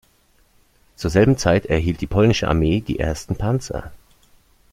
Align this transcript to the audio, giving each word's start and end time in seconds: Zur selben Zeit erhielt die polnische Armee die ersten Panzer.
Zur 0.95 1.11
selben 1.11 1.37
Zeit 1.37 1.67
erhielt 1.67 2.01
die 2.01 2.07
polnische 2.07 2.47
Armee 2.47 2.81
die 2.81 2.97
ersten 2.97 3.35
Panzer. 3.35 3.91